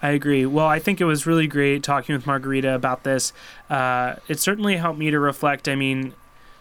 [0.05, 0.45] I agree.
[0.45, 3.33] Well, I think it was really great talking with Margarita about this.
[3.71, 5.67] Uh, it certainly helped me to reflect.
[5.67, 6.13] I mean,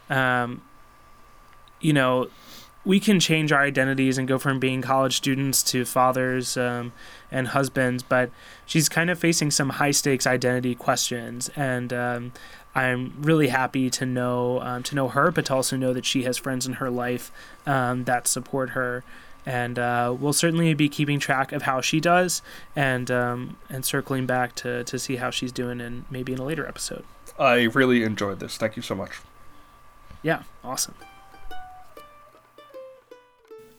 [0.10, 0.62] um,
[1.82, 2.30] you know,
[2.86, 6.94] we can change our identities and go from being college students to fathers um,
[7.32, 8.30] and husbands, but
[8.66, 12.32] she's kind of facing some high stakes identity questions, and um,
[12.74, 16.24] I'm really happy to know um, to know her, but to also know that she
[16.24, 17.30] has friends in her life
[17.66, 19.04] um, that support her.
[19.46, 22.41] And uh, we'll certainly be keeping track of how she does,
[22.76, 26.46] and um, and circling back to, to see how she's doing, and maybe in a
[26.46, 27.04] later episode.
[27.38, 28.58] I really enjoyed this.
[28.58, 29.20] Thank you so much.
[30.22, 30.96] Yeah, awesome.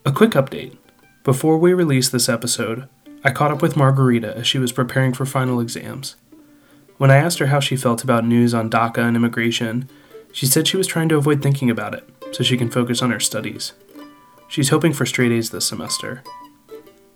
[0.05, 0.77] A quick update.
[1.23, 2.89] Before we released this episode,
[3.25, 6.17] I caught up with Margarita as she was preparing for final exams.
[6.99, 9.89] When I asked her how she felt about news on DACA and immigration,
[10.31, 13.11] she said she was trying to avoid thinking about it so she can focus on
[13.11, 13.73] her studies.
[14.55, 16.23] She's hoping for straight A's this semester.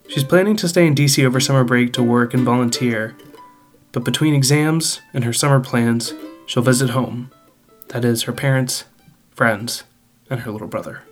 [0.09, 3.16] She's planning to stay in DC over summer break to work and volunteer,
[3.93, 6.14] but between exams and her summer plans,
[6.47, 7.30] she'll visit home.
[7.91, 8.86] That is, her parents,
[9.30, 9.84] friends,
[10.28, 11.05] and her little brother.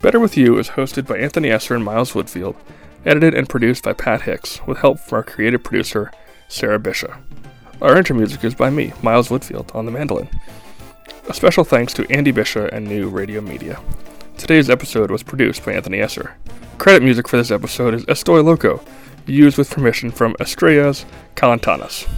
[0.00, 2.54] Better With You is hosted by Anthony Esser and Miles Woodfield,
[3.06, 6.10] edited and produced by Pat Hicks, with help from our creative producer,
[6.48, 7.18] Sarah Bisha.
[7.80, 10.28] Our intro music is by me, Miles Woodfield, on the mandolin.
[11.28, 13.80] A special thanks to Andy Bisha and New Radio Media.
[14.36, 16.36] Today's episode was produced by Anthony Esser.
[16.78, 18.84] Credit music for this episode is Estoy Loco,
[19.26, 22.08] used with permission from Estrellas Calantanas.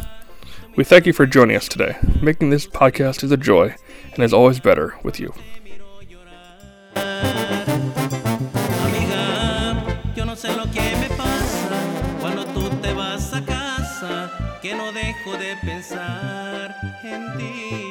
[0.76, 1.96] We thank you for joining us today.
[2.22, 3.74] Making this podcast is a joy
[4.14, 5.34] and is always better with you.
[14.68, 17.87] Que no dejo de pensar en ti.